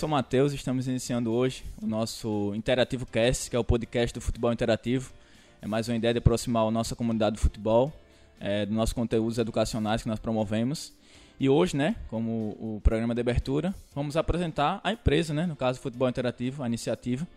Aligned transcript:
Sou 0.00 0.06
o 0.06 0.10
Matheus, 0.10 0.54
estamos 0.54 0.88
iniciando 0.88 1.30
hoje 1.30 1.62
o 1.82 1.86
nosso 1.86 2.54
Interativo 2.54 3.04
Cast, 3.04 3.50
que 3.50 3.54
é 3.54 3.58
o 3.58 3.62
podcast 3.62 4.14
do 4.14 4.20
futebol 4.22 4.50
interativo. 4.50 5.12
É 5.60 5.66
mais 5.66 5.90
uma 5.90 5.94
ideia 5.94 6.14
de 6.14 6.18
aproximar 6.20 6.66
a 6.66 6.70
nossa 6.70 6.96
comunidade 6.96 7.36
do 7.36 7.38
futebol, 7.38 7.92
é, 8.40 8.64
dos 8.64 8.74
nossos 8.74 8.94
conteúdos 8.94 9.36
educacionais 9.36 10.02
que 10.02 10.08
nós 10.08 10.18
promovemos. 10.18 10.94
E 11.38 11.50
hoje, 11.50 11.76
né, 11.76 11.96
como 12.08 12.56
o 12.58 12.80
programa 12.82 13.14
de 13.14 13.20
abertura, 13.20 13.74
vamos 13.94 14.16
apresentar 14.16 14.80
a 14.82 14.90
empresa, 14.90 15.34
né, 15.34 15.44
no 15.44 15.54
caso 15.54 15.78
Futebol 15.78 16.08
Interativo, 16.08 16.62
a 16.62 16.66
iniciativa, 16.66 17.28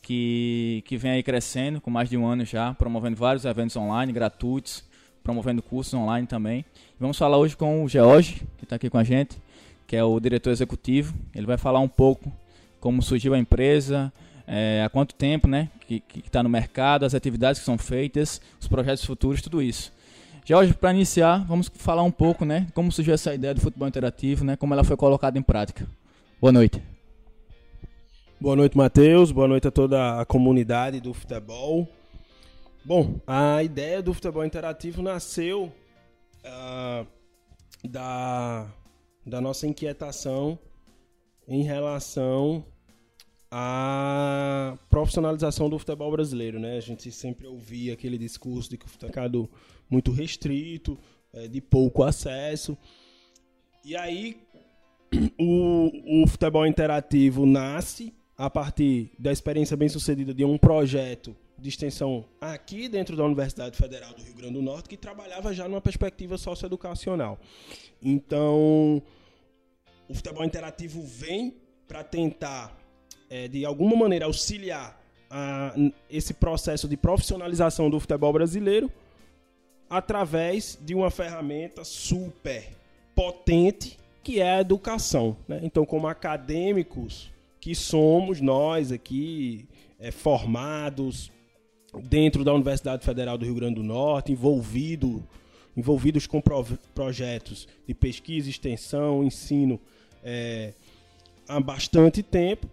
que, 0.00 0.82
que 0.86 0.96
vem 0.96 1.10
aí 1.10 1.22
crescendo 1.22 1.78
com 1.78 1.90
mais 1.90 2.08
de 2.08 2.16
um 2.16 2.26
ano 2.26 2.42
já, 2.42 2.72
promovendo 2.72 3.16
vários 3.16 3.44
eventos 3.44 3.76
online 3.76 4.14
gratuitos, 4.14 4.82
promovendo 5.22 5.60
cursos 5.60 5.92
online 5.92 6.26
também. 6.26 6.64
Vamos 6.98 7.18
falar 7.18 7.36
hoje 7.36 7.54
com 7.54 7.84
o 7.84 7.86
George, 7.86 8.46
que 8.56 8.64
está 8.64 8.76
aqui 8.76 8.88
com 8.88 8.96
a 8.96 9.04
gente 9.04 9.36
que 9.88 9.96
é 9.96 10.04
o 10.04 10.20
diretor 10.20 10.50
executivo. 10.50 11.14
Ele 11.34 11.46
vai 11.46 11.56
falar 11.56 11.80
um 11.80 11.88
pouco 11.88 12.30
como 12.78 13.02
surgiu 13.02 13.34
a 13.34 13.38
empresa, 13.38 14.12
é, 14.46 14.82
há 14.84 14.88
quanto 14.88 15.14
tempo 15.14 15.48
né, 15.48 15.68
que 15.80 16.02
está 16.24 16.42
no 16.42 16.48
mercado, 16.48 17.04
as 17.04 17.14
atividades 17.14 17.58
que 17.58 17.64
são 17.64 17.76
feitas, 17.76 18.40
os 18.60 18.68
projetos 18.68 19.04
futuros, 19.04 19.42
tudo 19.42 19.60
isso. 19.60 19.90
Jorge, 20.44 20.74
para 20.74 20.92
iniciar, 20.92 21.44
vamos 21.46 21.70
falar 21.74 22.02
um 22.02 22.10
pouco 22.10 22.44
né, 22.44 22.66
como 22.74 22.92
surgiu 22.92 23.14
essa 23.14 23.34
ideia 23.34 23.54
do 23.54 23.60
futebol 23.60 23.88
interativo, 23.88 24.44
né, 24.44 24.56
como 24.56 24.74
ela 24.74 24.84
foi 24.84 24.96
colocada 24.96 25.38
em 25.38 25.42
prática. 25.42 25.88
Boa 26.40 26.52
noite. 26.52 26.80
Boa 28.38 28.54
noite, 28.54 28.76
Matheus. 28.76 29.32
Boa 29.32 29.48
noite 29.48 29.66
a 29.66 29.70
toda 29.70 30.20
a 30.20 30.24
comunidade 30.24 31.00
do 31.00 31.12
futebol. 31.12 31.88
Bom, 32.84 33.20
a 33.26 33.62
ideia 33.62 34.00
do 34.00 34.14
futebol 34.14 34.44
interativo 34.44 35.02
nasceu 35.02 35.72
uh, 36.44 37.06
da 37.82 38.66
da 39.28 39.40
nossa 39.40 39.66
inquietação 39.66 40.58
em 41.46 41.62
relação 41.62 42.64
à 43.50 44.76
profissionalização 44.90 45.68
do 45.70 45.78
futebol 45.78 46.10
brasileiro, 46.10 46.58
né? 46.58 46.76
A 46.76 46.80
gente 46.80 47.10
sempre 47.10 47.46
ouvia 47.46 47.94
aquele 47.94 48.18
discurso 48.18 48.70
de 48.70 48.76
que 48.76 48.86
o 48.86 48.88
futebol 48.88 49.44
é 49.44 49.48
muito 49.88 50.10
restrito, 50.10 50.98
é, 51.32 51.48
de 51.48 51.60
pouco 51.60 52.02
acesso. 52.02 52.76
E 53.84 53.96
aí 53.96 54.36
o, 55.38 56.22
o 56.22 56.26
futebol 56.26 56.66
interativo 56.66 57.46
nasce 57.46 58.12
a 58.36 58.48
partir 58.48 59.10
da 59.18 59.32
experiência 59.32 59.76
bem 59.76 59.88
sucedida 59.88 60.32
de 60.32 60.44
um 60.44 60.58
projeto 60.58 61.34
de 61.58 61.68
extensão 61.68 62.24
aqui 62.40 62.88
dentro 62.88 63.16
da 63.16 63.24
Universidade 63.24 63.76
Federal 63.76 64.14
do 64.14 64.22
Rio 64.22 64.34
Grande 64.34 64.54
do 64.54 64.62
Norte 64.62 64.88
que 64.88 64.96
trabalhava 64.96 65.52
já 65.52 65.66
numa 65.66 65.80
perspectiva 65.80 66.38
socioeducacional. 66.38 67.38
Então, 68.00 69.02
o 70.08 70.14
futebol 70.14 70.44
interativo 70.44 71.02
vem 71.02 71.54
para 71.86 72.02
tentar, 72.02 72.76
é, 73.28 73.48
de 73.48 73.64
alguma 73.64 73.96
maneira, 73.96 74.26
auxiliar 74.26 75.00
a, 75.30 75.74
esse 76.10 76.34
processo 76.34 76.88
de 76.88 76.96
profissionalização 76.96 77.90
do 77.90 78.00
futebol 78.00 78.32
brasileiro 78.32 78.90
através 79.88 80.78
de 80.82 80.94
uma 80.94 81.10
ferramenta 81.10 81.84
super 81.84 82.68
potente 83.14 83.98
que 84.22 84.40
é 84.40 84.56
a 84.56 84.60
educação. 84.60 85.36
Né? 85.46 85.60
Então, 85.62 85.86
como 85.86 86.06
acadêmicos 86.06 87.30
que 87.60 87.74
somos 87.74 88.40
nós 88.40 88.92
aqui, 88.92 89.66
é, 89.98 90.10
formados 90.10 91.32
dentro 92.04 92.44
da 92.44 92.52
Universidade 92.52 93.04
Federal 93.04 93.38
do 93.38 93.46
Rio 93.46 93.54
Grande 93.54 93.76
do 93.76 93.82
Norte, 93.82 94.32
envolvido, 94.32 95.26
envolvidos 95.76 96.26
com 96.26 96.40
pro, 96.40 96.62
projetos 96.94 97.66
de 97.86 97.94
pesquisa, 97.94 98.50
extensão, 98.50 99.24
ensino 99.24 99.80
é, 100.30 100.74
há 101.48 101.58
bastante 101.58 102.22
tempo. 102.22 102.68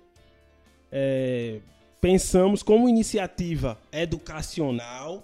É, 0.92 1.60
pensamos 2.02 2.62
como 2.62 2.90
iniciativa 2.90 3.78
educacional 3.94 5.24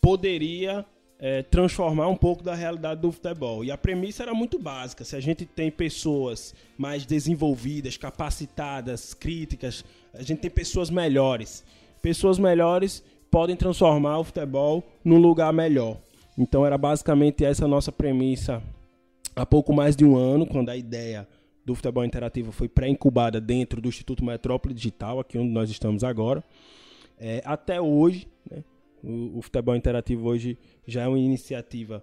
poderia 0.00 0.86
é, 1.18 1.42
transformar 1.42 2.08
um 2.08 2.16
pouco 2.16 2.44
da 2.44 2.54
realidade 2.54 3.00
do 3.00 3.10
futebol. 3.10 3.64
E 3.64 3.72
a 3.72 3.76
premissa 3.76 4.22
era 4.22 4.32
muito 4.32 4.56
básica. 4.56 5.04
Se 5.04 5.16
a 5.16 5.20
gente 5.20 5.44
tem 5.44 5.68
pessoas 5.68 6.54
mais 6.78 7.04
desenvolvidas, 7.04 7.96
capacitadas, 7.96 9.12
críticas, 9.12 9.84
a 10.14 10.22
gente 10.22 10.40
tem 10.40 10.50
pessoas 10.50 10.90
melhores. 10.90 11.64
Pessoas 12.00 12.38
melhores 12.38 13.02
podem 13.30 13.56
transformar 13.56 14.18
o 14.18 14.24
futebol 14.24 14.84
num 15.04 15.18
lugar 15.18 15.52
melhor. 15.52 15.96
Então 16.38 16.64
era 16.64 16.78
basicamente 16.78 17.44
essa 17.44 17.64
a 17.64 17.68
nossa 17.68 17.90
premissa 17.90 18.62
há 19.34 19.46
pouco 19.46 19.72
mais 19.72 19.96
de 19.96 20.04
um 20.04 20.16
ano, 20.16 20.46
quando 20.46 20.68
a 20.68 20.76
ideia 20.76 21.26
do 21.64 21.74
futebol 21.74 22.04
interativo 22.04 22.52
foi 22.52 22.68
pré-incubada 22.68 23.40
dentro 23.40 23.80
do 23.80 23.88
Instituto 23.88 24.24
Metrópole 24.24 24.74
Digital, 24.74 25.20
aqui 25.20 25.38
onde 25.38 25.50
nós 25.50 25.70
estamos 25.70 26.02
agora. 26.02 26.42
É, 27.18 27.40
até 27.44 27.80
hoje, 27.80 28.26
né, 28.50 28.64
o, 29.02 29.38
o, 29.38 29.42
futebol 29.42 29.76
interativo 29.76 30.28
hoje 30.28 30.58
já 30.86 31.02
é 31.02 31.08
uma 31.08 31.18
iniciativa 31.18 32.02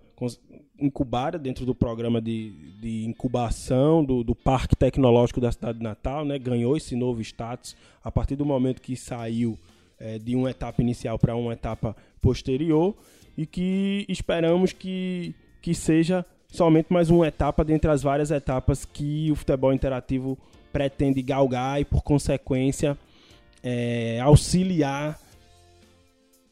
incubada 0.79 1.38
dentro 1.38 1.66
do 1.66 1.75
programa 1.75 2.22
de, 2.22 2.51
de 2.79 3.06
incubação 3.06 4.03
do, 4.03 4.23
do, 4.23 4.35
Parque 4.35 4.75
Tecnológico 4.75 5.41
da 5.41 5.51
cidade 5.51 5.78
de 5.78 5.84
Natal, 5.84 6.23
né, 6.23 6.39
ganhou 6.39 6.75
esse 6.78 6.95
novo 6.95 7.22
status 7.22 7.75
a 8.03 8.12
partir 8.12 8.35
do 8.35 8.45
momento 8.45 8.81
que 8.81 8.95
saiu 8.95 9.57
é, 10.00 10.18
de 10.18 10.35
uma 10.35 10.51
etapa 10.51 10.81
inicial 10.81 11.19
para 11.19 11.35
uma 11.35 11.53
etapa 11.53 11.95
posterior 12.22 12.95
e 13.38 13.45
que 13.45 14.06
esperamos 14.07 14.72
que, 14.72 15.35
que 15.62 15.73
seja 15.73 16.25
somente 16.52 16.92
mais 16.92 17.10
uma 17.10 17.28
etapa 17.28 17.64
dentre 17.64 17.90
as 17.90 18.02
várias 18.02 18.32
etapas 18.32 18.86
que 18.86 19.32
o 19.32 19.36
futebol 19.36 19.72
interativo 19.72 20.38
pretende 20.74 21.22
galgar 21.22 21.80
e, 21.80 21.86
por 21.86 22.04
consequência, 22.04 22.98
é, 23.64 24.20
auxiliar 24.22 25.20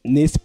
nesse 0.04 0.38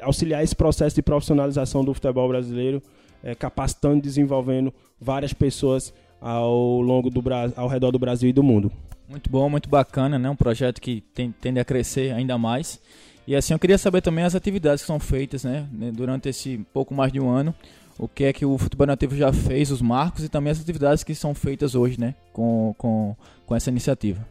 auxiliar 0.00 0.42
esse 0.42 0.56
processo 0.56 0.96
de 0.96 1.02
profissionalização 1.02 1.84
do 1.84 1.94
futebol 1.94 2.28
brasileiro, 2.28 2.82
é, 3.22 3.34
capacitando 3.34 3.98
e 3.98 4.00
desenvolvendo 4.00 4.72
várias 5.00 5.32
pessoas 5.32 5.92
ao 6.20 6.80
longo 6.80 7.10
do 7.10 7.22
ao 7.54 7.68
redor 7.68 7.90
do 7.90 7.98
Brasil 7.98 8.30
e 8.30 8.32
do 8.32 8.42
mundo. 8.42 8.72
Muito 9.08 9.30
bom, 9.30 9.48
muito 9.48 9.68
bacana, 9.68 10.18
né? 10.18 10.28
Um 10.28 10.36
projeto 10.36 10.80
que 10.80 11.00
tem, 11.14 11.30
tende 11.30 11.60
a 11.60 11.64
crescer 11.64 12.12
ainda 12.12 12.36
mais. 12.36 12.80
E 13.26 13.36
assim, 13.36 13.52
eu 13.52 13.58
queria 13.58 13.78
saber 13.78 14.00
também 14.00 14.24
as 14.24 14.34
atividades 14.34 14.82
que 14.82 14.86
são 14.86 15.00
feitas, 15.00 15.42
né, 15.42 15.66
durante 15.92 16.28
esse 16.28 16.58
pouco 16.72 16.94
mais 16.94 17.12
de 17.12 17.20
um 17.20 17.28
ano 17.28 17.54
o 17.98 18.06
que 18.08 18.24
é 18.24 18.32
que 18.32 18.44
o 18.44 18.56
futebol 18.58 18.86
nativo 18.86 19.16
já 19.16 19.32
fez, 19.32 19.70
os 19.70 19.80
marcos 19.80 20.24
e 20.24 20.28
também 20.28 20.50
as 20.50 20.60
atividades 20.60 21.02
que 21.02 21.14
são 21.14 21.34
feitas 21.34 21.74
hoje, 21.74 21.98
né, 21.98 22.14
com, 22.32 22.74
com, 22.76 23.16
com 23.46 23.54
essa 23.54 23.70
iniciativa. 23.70 24.26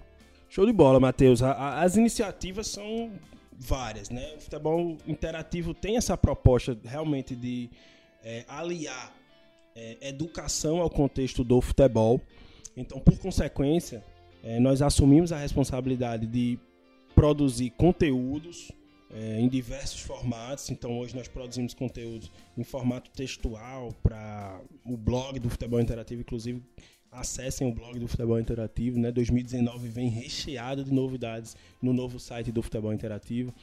Show 0.50 0.66
de 0.66 0.72
bola, 0.72 1.00
Matheus. 1.00 1.42
As 1.42 1.98
iniciativas 1.98 2.68
são 2.68 3.12
várias, 3.58 4.09
né? 4.09 4.36
O 4.38 4.40
futebol 4.40 4.98
interativo 5.06 5.74
tem 5.74 5.98
essa 5.98 6.16
proposta 6.16 6.78
realmente 6.86 7.36
de 7.36 7.70
é, 8.24 8.46
aliar 8.48 9.14
é, 9.76 9.97
educação 10.08 10.82
ao 10.82 10.90
contexto 10.90 11.44
do 11.44 11.59
futebol. 11.59 12.22
Então, 12.78 13.00
por 13.00 13.18
consequência, 13.18 14.03
é, 14.44 14.59
nós 14.59 14.82
assumimos 14.82 15.32
a 15.34 15.38
responsabilidade 15.38 16.26
de 16.26 16.58
produzir 17.14 17.72
conteúdos 17.72 18.72
é, 19.16 19.40
em 19.40 19.48
diversos 19.48 20.02
formatos. 20.02 20.70
Então 20.70 21.00
hoje 21.00 21.16
nós 21.16 21.28
produzimos 21.28 21.74
conteúdos 21.74 22.30
em 22.58 22.64
formato 22.64 23.09
textual 23.12 23.94
para 24.03 24.59
o 24.86 24.98
blog 24.98 25.40
do 25.40 25.50
Futebol 25.50 25.80
Interativo, 25.80 26.22
inclusive 26.22 26.62
acessem 27.09 27.66
o 27.66 27.74
blog 27.74 27.97
do 27.97 28.09
Futebol 28.09 28.38
Interativo, 28.38 29.00
né? 29.00 29.09
2019 29.09 29.88
vem 29.88 30.09
recheado 30.09 30.84
de 30.84 30.91
novidades 30.91 31.56
no 31.82 31.94
novo 31.94 32.20
site 32.20 32.52
do 32.52 32.62
Futebol 32.62 32.91
Interativo. 32.91 33.53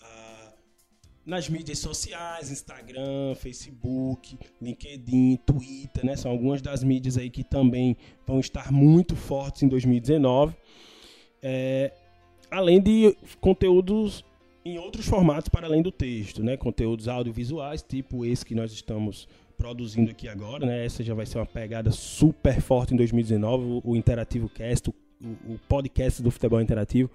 Ah, 0.00 0.52
nas 1.26 1.48
mídias 1.48 1.80
sociais, 1.80 2.52
Instagram, 2.52 3.34
Facebook, 3.34 4.38
LinkedIn, 4.62 5.40
Twitter, 5.44 6.06
né? 6.06 6.14
São 6.14 6.30
algumas 6.30 6.62
das 6.62 6.84
mídias 6.84 7.18
aí 7.18 7.30
que 7.30 7.42
também 7.42 7.96
vão 8.24 8.38
estar 8.38 8.70
muito 8.70 9.16
fortes 9.16 9.64
em 9.64 9.68
2019. 9.68 10.54
É, 11.42 11.92
além 12.48 12.80
de 12.80 13.16
conteúdos 13.40 14.24
em 14.64 14.78
outros 14.78 15.06
formatos 15.06 15.48
para 15.48 15.66
além 15.66 15.82
do 15.82 15.92
texto, 15.92 16.42
né? 16.42 16.56
Conteúdos 16.56 17.06
audiovisuais, 17.06 17.82
tipo 17.82 18.24
esse 18.24 18.46
que 18.46 18.54
nós 18.54 18.72
estamos 18.72 19.28
produzindo 19.58 20.10
aqui 20.10 20.26
agora, 20.26 20.64
né? 20.64 20.84
Essa 20.84 21.02
já 21.02 21.12
vai 21.14 21.26
ser 21.26 21.38
uma 21.38 21.46
pegada 21.46 21.90
super 21.90 22.60
forte 22.60 22.94
em 22.94 22.96
2019, 22.96 23.82
o, 23.84 23.94
Interativo 23.94 24.48
Cast, 24.48 24.88
o, 24.88 24.94
o 25.22 25.58
podcast 25.68 26.22
do 26.22 26.30
futebol 26.30 26.60
interativo, 26.60 27.10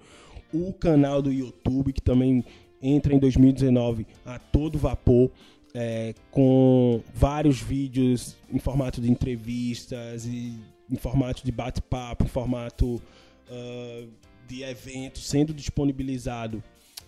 o 0.52 0.72
canal 0.72 1.20
do 1.20 1.32
YouTube 1.32 1.92
que 1.92 2.00
também 2.00 2.44
entra 2.80 3.12
em 3.12 3.18
2019 3.18 4.06
a 4.24 4.38
todo 4.38 4.78
vapor. 4.78 5.30
É, 5.72 6.14
com 6.32 7.00
vários 7.14 7.60
vídeos 7.60 8.36
em 8.52 8.58
formato 8.58 9.00
de 9.00 9.08
entrevistas 9.08 10.26
e 10.26 10.58
em 10.90 10.96
formato 10.96 11.44
de 11.44 11.52
bate-papo, 11.52 12.24
em 12.24 12.26
formato 12.26 12.96
uh, 12.96 14.08
de 14.48 14.64
evento 14.64 15.20
sendo 15.20 15.54
disponibilizado 15.54 16.60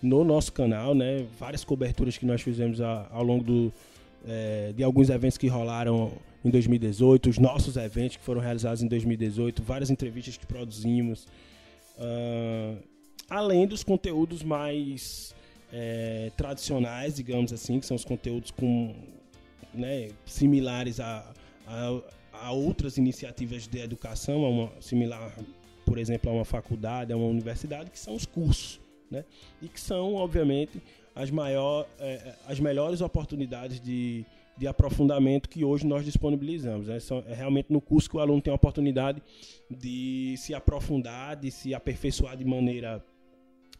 no 0.02 0.24
nosso 0.24 0.52
canal, 0.52 0.94
né? 0.94 1.24
Várias 1.38 1.64
coberturas 1.64 2.18
que 2.18 2.26
nós 2.26 2.42
fizemos 2.42 2.80
ao 2.80 3.22
longo 3.22 3.44
do, 3.44 3.72
é, 4.26 4.72
de 4.76 4.82
alguns 4.82 5.08
eventos 5.08 5.38
que 5.38 5.46
rolaram 5.46 6.12
em 6.44 6.50
2018, 6.50 7.30
os 7.30 7.38
nossos 7.38 7.76
eventos 7.76 8.16
que 8.16 8.22
foram 8.22 8.40
realizados 8.40 8.82
em 8.82 8.88
2018, 8.88 9.62
várias 9.62 9.90
entrevistas 9.90 10.36
que 10.36 10.44
produzimos, 10.44 11.26
uh, 11.98 12.76
além 13.30 13.66
dos 13.66 13.84
conteúdos 13.84 14.42
mais 14.42 15.34
é, 15.72 16.30
tradicionais, 16.36 17.14
digamos 17.14 17.52
assim, 17.52 17.78
que 17.78 17.86
são 17.86 17.94
os 17.94 18.04
conteúdos 18.04 18.50
com, 18.50 18.94
né, 19.72 20.10
similares 20.26 20.98
a, 20.98 21.32
a, 21.66 22.00
a, 22.32 22.52
outras 22.52 22.98
iniciativas 22.98 23.68
de 23.68 23.78
educação, 23.78 24.44
a 24.44 24.48
uma, 24.48 24.72
similar, 24.80 25.32
por 25.86 25.96
exemplo, 25.96 26.28
a 26.28 26.34
uma 26.34 26.44
faculdade, 26.44 27.12
a 27.12 27.16
uma 27.16 27.26
universidade, 27.26 27.90
que 27.90 27.98
são 27.98 28.16
os 28.16 28.26
cursos, 28.26 28.80
né, 29.12 29.24
e 29.60 29.68
que 29.68 29.80
são, 29.80 30.14
obviamente, 30.14 30.82
as, 31.14 31.30
maior, 31.30 31.86
é, 32.00 32.34
as 32.46 32.58
melhores 32.58 33.00
oportunidades 33.00 33.80
de, 33.80 34.24
de 34.56 34.66
aprofundamento 34.66 35.48
que 35.48 35.64
hoje 35.64 35.86
nós 35.86 36.04
disponibilizamos. 36.04 36.88
Né? 36.88 36.98
É 37.28 37.34
realmente 37.34 37.70
no 37.70 37.80
curso 37.80 38.08
que 38.08 38.16
o 38.16 38.20
aluno 38.20 38.40
tem 38.40 38.50
a 38.50 38.56
oportunidade 38.56 39.22
de 39.70 40.34
se 40.38 40.54
aprofundar, 40.54 41.36
de 41.36 41.50
se 41.50 41.74
aperfeiçoar 41.74 42.36
de 42.36 42.44
maneira 42.44 43.04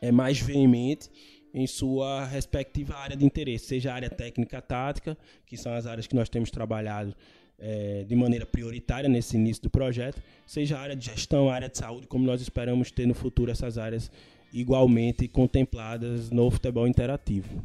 é, 0.01 0.13
mais 0.13 0.39
veemente 0.39 1.11
em 1.55 1.67
sua 1.67 2.25
respectiva 2.25 2.97
área 2.97 3.17
de 3.17 3.25
interesse, 3.25 3.67
seja 3.67 3.93
a 3.93 3.95
área 3.95 4.09
técnica 4.09 4.61
tática, 4.63 5.17
que 5.47 5.57
são 5.57 5.73
as 5.75 5.87
áreas 5.87 6.07
que 6.07 6.15
nós 6.15 6.29
temos 6.29 6.51
trabalhado 6.51 7.15
é, 7.59 8.05
de 8.05 8.17
maneira 8.17 8.47
prioritária 8.47 9.09
nesse 9.09 9.37
início 9.37 9.63
do 9.63 9.71
projeto, 9.71 10.21
seja 10.47 10.79
a 10.79 10.81
área 10.81 10.97
de 10.97 11.05
gestão, 11.05 11.51
a 11.51 11.55
área 11.55 11.69
de 11.69 11.77
saúde, 11.77 12.07
como 12.07 12.25
nós 12.25 12.41
esperamos 12.41 12.91
ter 12.91 13.07
no 13.07 13.15
futuro 13.15 13.51
essas 13.51 13.77
áreas 13.77 14.11
igualmente 14.53 15.27
contempladas 15.29 16.31
no 16.31 16.51
futebol 16.51 16.87
interativo. 16.87 17.63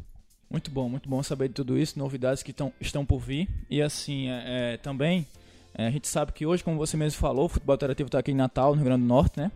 Muito 0.50 0.70
bom, 0.70 0.88
muito 0.88 1.08
bom 1.08 1.22
saber 1.22 1.48
de 1.48 1.54
tudo 1.54 1.78
isso, 1.78 1.98
novidades 1.98 2.42
que 2.42 2.52
tão, 2.52 2.72
estão 2.80 3.04
por 3.04 3.18
vir. 3.18 3.48
E 3.68 3.82
assim, 3.82 4.28
é, 4.28 4.44
é, 4.46 4.76
também, 4.78 5.26
é, 5.74 5.86
a 5.86 5.90
gente 5.90 6.08
sabe 6.08 6.32
que 6.32 6.46
hoje, 6.46 6.64
como 6.64 6.78
você 6.78 6.96
mesmo 6.96 7.20
falou, 7.20 7.44
o 7.44 7.48
futebol 7.48 7.74
interativo 7.74 8.08
está 8.08 8.18
aqui 8.18 8.30
em 8.30 8.34
Natal, 8.34 8.70
no 8.70 8.76
Rio 8.76 8.86
Grande 8.86 9.02
do 9.02 9.08
Norte, 9.08 9.38
né? 9.38 9.50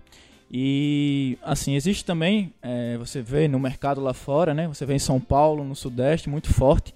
E 0.50 1.38
assim, 1.42 1.74
existe 1.76 2.04
também, 2.04 2.52
é, 2.60 2.98
você 2.98 3.22
vê 3.22 3.48
no 3.48 3.58
mercado 3.58 4.02
lá 4.02 4.12
fora, 4.12 4.52
né? 4.52 4.68
Você 4.68 4.84
vê 4.84 4.94
em 4.94 4.98
São 4.98 5.18
Paulo, 5.18 5.64
no 5.64 5.74
Sudeste, 5.74 6.28
muito 6.28 6.52
forte 6.52 6.92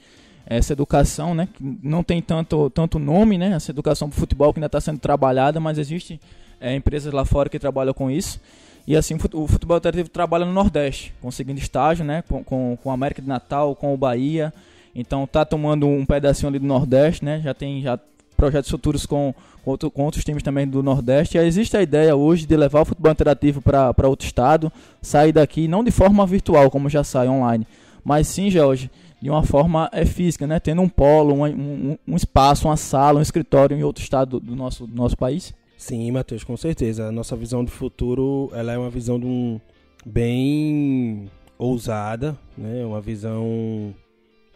essa 0.47 0.73
educação, 0.73 1.35
né? 1.35 1.49
Que 1.53 1.79
não 1.83 2.05
tem 2.05 2.21
tanto, 2.21 2.71
tanto 2.71 2.99
nome, 2.99 3.39
né? 3.39 3.53
Essa 3.53 3.73
educação 3.73 4.11
para 4.11 4.19
futebol 4.19 4.53
que 4.53 4.61
ainda 4.61 4.67
está 4.67 4.81
sendo 4.81 4.99
trabalhada, 4.99 5.59
mas 5.59 5.79
existe 5.79 6.21
é, 6.61 6.75
empresas 6.75 7.13
lá 7.13 7.25
fora 7.25 7.49
que 7.49 7.59
trabalham 7.59 7.95
com 7.95 8.11
isso. 8.11 8.41
E 8.87 8.97
assim, 8.97 9.17
o 9.33 9.47
futebol 9.49 9.75
alternativo 9.75 10.09
trabalha 10.09 10.45
no 10.45 10.53
Nordeste, 10.53 11.13
conseguindo 11.21 11.59
estágio, 11.59 12.05
né? 12.05 12.23
Com, 12.29 12.45
com, 12.45 12.79
com 12.81 12.91
a 12.91 12.95
América 12.95 13.21
de 13.21 13.29
Natal, 13.29 13.75
com 13.75 13.93
o 13.93 13.97
Bahia. 13.97 14.53
Então 14.95 15.27
tá 15.27 15.45
tomando 15.45 15.87
um 15.87 16.07
pedacinho 16.07 16.49
ali 16.49 16.59
do 16.59 16.67
Nordeste, 16.67 17.25
né? 17.25 17.41
Já 17.43 17.53
tem 17.53 17.83
já 17.83 17.99
projetos 18.37 18.71
futuros 18.71 19.05
com, 19.05 19.35
com, 19.65 19.71
outro, 19.71 19.91
com 19.91 20.05
outros 20.05 20.25
times 20.25 20.43
também 20.43 20.69
do 20.69 20.83
Nordeste. 20.83 21.37
E 21.37 21.41
existe 21.41 21.77
a 21.77 21.83
ideia 21.83 22.15
hoje 22.15 22.47
de 22.47 22.57
levar 22.57 22.83
o 22.83 22.85
futebol 22.85 23.11
interativo 23.11 23.61
para 23.61 24.09
outro 24.09 24.27
estado, 24.27 24.71
sair 25.03 25.33
daqui, 25.33 25.67
não 25.67 25.83
de 25.83 25.91
forma 25.91 26.25
virtual, 26.27 26.71
como 26.71 26.89
já 26.89 27.03
sai 27.03 27.29
online, 27.29 27.67
mas 28.05 28.29
sim, 28.29 28.51
Jorge, 28.51 28.91
de 29.21 29.29
uma 29.29 29.43
forma 29.43 29.91
é, 29.93 30.05
física, 30.05 30.47
né? 30.47 30.61
Tendo 30.61 30.81
um 30.81 30.89
polo, 30.89 31.35
um, 31.35 31.45
um, 31.45 31.99
um 32.07 32.17
espaço, 32.17 32.69
uma 32.69 32.77
sala, 32.77 33.19
um 33.19 33.23
escritório 33.23 33.77
em 33.77 33.83
outro 33.83 34.03
estado 34.03 34.39
do 34.39 34.55
nosso, 34.55 34.87
do 34.87 34.95
nosso 34.95 35.17
país. 35.17 35.53
Sim, 35.77 36.11
Matheus, 36.11 36.43
com 36.43 36.57
certeza. 36.57 37.09
A 37.09 37.13
nossa 37.13 37.37
visão 37.37 37.65
de 37.65 37.71
futuro 37.71 38.51
ela 38.53 38.73
é 38.73 38.79
uma 38.79 38.91
visão 38.91 39.21
de 39.21 39.27
um 39.27 39.61
bem 40.05 41.31
ousada, 41.59 42.37
né? 42.57 42.85
Uma 42.85 43.01
visão 43.01 43.95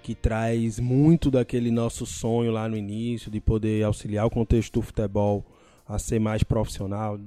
que 0.03 0.15
traz 0.15 0.81
muito 0.81 1.31
daquele 1.31 1.71
nosso 1.71 2.07
sonho 2.07 2.51
lá 2.51 2.69
no 2.69 2.77
início 2.77 3.31
de 3.31 3.41
poder 3.41 3.85
auxiliar 3.85 4.27
o 4.27 4.31
contexto 4.31 4.75
do 4.75 4.83
futebol 4.83 5.45
a 5.87 5.99
ser 5.99 6.19
mais 6.19 6.43
profissional, 6.43 7.19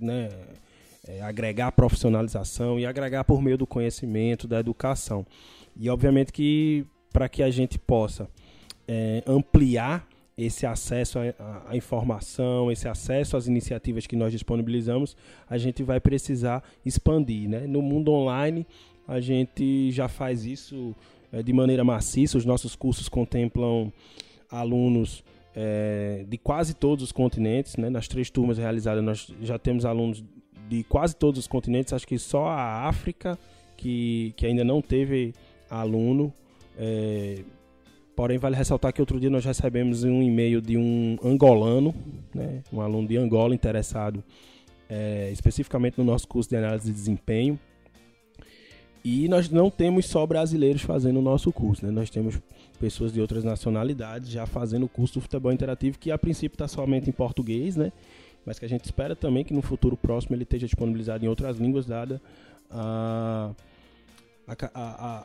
né? 0.00 0.28
É, 1.08 1.22
agregar 1.22 1.70
profissionalização 1.70 2.80
e 2.80 2.86
agregar 2.86 3.22
por 3.22 3.40
meio 3.40 3.56
do 3.56 3.66
conhecimento, 3.66 4.48
da 4.48 4.58
educação. 4.58 5.24
E 5.76 5.88
obviamente 5.88 6.32
que 6.32 6.84
para 7.12 7.28
que 7.28 7.44
a 7.44 7.50
gente 7.50 7.78
possa 7.78 8.28
é, 8.88 9.22
ampliar 9.24 10.06
esse 10.36 10.66
acesso 10.66 11.18
à 11.66 11.74
informação, 11.74 12.70
esse 12.70 12.86
acesso 12.86 13.36
às 13.36 13.46
iniciativas 13.46 14.06
que 14.06 14.14
nós 14.14 14.32
disponibilizamos, 14.32 15.16
a 15.48 15.56
gente 15.56 15.82
vai 15.82 15.98
precisar 15.98 16.62
expandir. 16.84 17.48
Né? 17.48 17.66
No 17.66 17.80
mundo 17.80 18.12
online, 18.12 18.66
a 19.08 19.18
gente 19.18 19.90
já 19.90 20.08
faz 20.08 20.44
isso 20.44 20.94
é, 21.32 21.42
de 21.42 21.52
maneira 21.54 21.82
maciça, 21.82 22.36
os 22.36 22.44
nossos 22.44 22.76
cursos 22.76 23.08
contemplam 23.08 23.90
alunos 24.50 25.24
é, 25.54 26.26
de 26.28 26.36
quase 26.36 26.74
todos 26.74 27.02
os 27.02 27.12
continentes. 27.12 27.76
Né? 27.76 27.88
Nas 27.88 28.06
três 28.06 28.28
turmas 28.28 28.58
realizadas, 28.58 29.02
nós 29.02 29.32
já 29.40 29.58
temos 29.58 29.86
alunos 29.86 30.22
de 30.68 30.82
quase 30.84 31.16
todos 31.16 31.40
os 31.40 31.46
continentes, 31.46 31.94
acho 31.94 32.06
que 32.06 32.18
só 32.18 32.48
a 32.48 32.86
África, 32.88 33.38
que, 33.74 34.34
que 34.36 34.44
ainda 34.44 34.64
não 34.64 34.82
teve 34.82 35.32
aluno. 35.70 36.30
É, 36.76 37.42
Porém, 38.16 38.38
vale 38.38 38.56
ressaltar 38.56 38.92
que 38.92 39.00
outro 39.00 39.20
dia 39.20 39.28
nós 39.28 39.44
recebemos 39.44 40.02
um 40.02 40.22
e-mail 40.22 40.60
de 40.60 40.76
um 40.76 41.18
angolano, 41.22 41.94
né, 42.34 42.62
um 42.72 42.80
aluno 42.80 43.06
de 43.06 43.16
Angola 43.16 43.54
interessado 43.54 44.24
é, 44.88 45.30
especificamente 45.32 45.98
no 45.98 46.04
nosso 46.04 46.26
curso 46.26 46.48
de 46.48 46.56
análise 46.56 46.86
de 46.86 46.92
desempenho. 46.92 47.58
E 49.04 49.28
nós 49.28 49.48
não 49.48 49.70
temos 49.70 50.06
só 50.06 50.26
brasileiros 50.26 50.82
fazendo 50.82 51.18
o 51.20 51.22
nosso 51.22 51.52
curso, 51.52 51.86
né? 51.86 51.92
nós 51.92 52.10
temos 52.10 52.40
pessoas 52.80 53.12
de 53.12 53.20
outras 53.20 53.44
nacionalidades 53.44 54.28
já 54.28 54.46
fazendo 54.46 54.86
o 54.86 54.88
curso 54.88 55.14
do 55.14 55.20
futebol 55.20 55.52
interativo, 55.52 55.96
que 55.96 56.10
a 56.10 56.18
princípio 56.18 56.56
está 56.56 56.66
somente 56.66 57.08
em 57.08 57.12
português, 57.12 57.76
né? 57.76 57.92
mas 58.44 58.58
que 58.58 58.64
a 58.64 58.68
gente 58.68 58.84
espera 58.84 59.14
também 59.14 59.44
que 59.44 59.54
no 59.54 59.62
futuro 59.62 59.96
próximo 59.96 60.34
ele 60.34 60.42
esteja 60.42 60.66
disponibilizado 60.66 61.24
em 61.24 61.28
outras 61.28 61.56
línguas, 61.56 61.86
dada 61.86 62.20
a, 62.68 63.52
a, 64.48 64.54
a, 64.74 65.20
a 65.20 65.24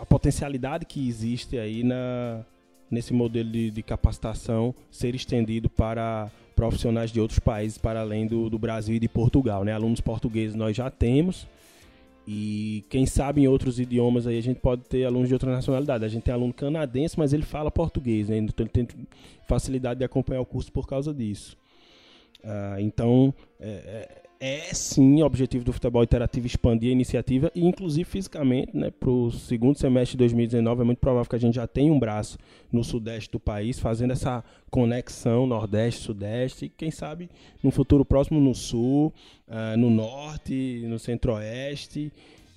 a 0.00 0.06
potencialidade 0.06 0.86
que 0.86 1.08
existe 1.08 1.58
aí 1.58 1.82
na, 1.82 2.44
nesse 2.90 3.12
modelo 3.12 3.50
de, 3.50 3.70
de, 3.70 3.82
capacitação 3.82 4.74
ser 4.90 5.14
estendido 5.14 5.68
para 5.68 6.30
profissionais 6.54 7.10
de 7.10 7.20
outros 7.20 7.38
países 7.38 7.78
para 7.78 8.00
além 8.00 8.26
do, 8.26 8.48
do 8.48 8.58
Brasil 8.58 8.94
e 8.94 8.98
de 8.98 9.08
Portugal. 9.08 9.64
Né? 9.64 9.72
Alunos 9.72 10.00
portugueses 10.00 10.54
nós 10.54 10.76
já 10.76 10.90
temos 10.90 11.46
e 12.26 12.84
quem 12.90 13.06
sabe 13.06 13.42
em 13.42 13.48
outros 13.48 13.80
idiomas 13.80 14.26
aí 14.26 14.38
a 14.38 14.42
gente 14.42 14.60
pode 14.60 14.82
ter 14.82 15.04
alunos 15.04 15.28
de 15.28 15.34
outra 15.34 15.50
nacionalidade. 15.50 16.04
A 16.04 16.08
gente 16.08 16.24
tem 16.24 16.34
aluno 16.34 16.52
canadense, 16.52 17.18
mas 17.18 17.32
ele 17.32 17.44
fala 17.44 17.70
português, 17.70 18.28
né? 18.28 18.36
então 18.36 18.64
ele 18.64 18.70
tem 18.70 18.86
facilidade 19.46 19.98
de 19.98 20.04
acompanhar 20.04 20.40
o 20.40 20.46
curso 20.46 20.70
por 20.70 20.86
causa 20.86 21.12
disso. 21.12 21.56
Ah, 22.44 22.76
então, 22.78 23.32
é, 23.58 24.27
é 24.40 24.72
sim 24.72 25.22
objetivo 25.22 25.64
do 25.64 25.72
futebol 25.72 26.02
interativo 26.02 26.46
expandir 26.46 26.90
a 26.90 26.92
iniciativa 26.92 27.50
e 27.54 27.66
inclusive 27.66 28.04
fisicamente, 28.04 28.76
né, 28.76 28.90
para 28.90 29.10
o 29.10 29.30
segundo 29.30 29.76
semestre 29.78 30.12
de 30.12 30.18
2019 30.18 30.80
é 30.80 30.84
muito 30.84 30.98
provável 30.98 31.28
que 31.28 31.36
a 31.36 31.40
gente 31.40 31.54
já 31.54 31.66
tenha 31.66 31.92
um 31.92 31.98
braço 31.98 32.38
no 32.70 32.84
sudeste 32.84 33.30
do 33.30 33.40
país 33.40 33.78
fazendo 33.78 34.12
essa 34.12 34.44
conexão 34.70 35.46
nordeste-sudeste 35.46 36.66
e 36.66 36.68
quem 36.68 36.90
sabe 36.90 37.28
no 37.62 37.70
futuro 37.70 38.04
próximo 38.04 38.40
no 38.40 38.54
sul, 38.54 39.12
uh, 39.48 39.76
no 39.76 39.90
norte, 39.90 40.82
no 40.86 40.98
centro-oeste 40.98 42.12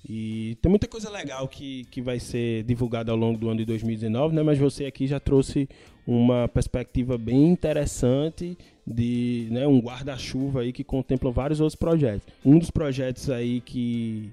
e 0.08 0.56
tem 0.60 0.68
muita 0.68 0.88
coisa 0.88 1.08
legal 1.08 1.46
que, 1.46 1.84
que 1.84 2.02
vai 2.02 2.18
ser 2.18 2.64
divulgada 2.64 3.12
ao 3.12 3.16
longo 3.16 3.38
do 3.38 3.48
ano 3.48 3.58
de 3.58 3.64
2019, 3.64 4.34
né? 4.34 4.42
Mas 4.42 4.58
você 4.58 4.84
aqui 4.84 5.06
já 5.06 5.20
trouxe 5.20 5.68
uma 6.04 6.48
perspectiva 6.48 7.16
bem 7.16 7.48
interessante 7.48 8.58
de 8.86 9.48
né, 9.50 9.66
um 9.66 9.78
guarda-chuva 9.80 10.60
aí 10.60 10.72
que 10.72 10.82
contempla 10.82 11.30
vários 11.30 11.60
outros 11.60 11.76
projetos. 11.76 12.26
Um 12.44 12.58
dos 12.58 12.70
projetos 12.70 13.30
aí 13.30 13.60
que 13.60 14.30